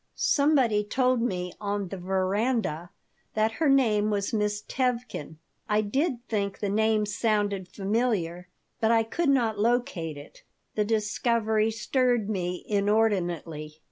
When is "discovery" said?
10.85-11.69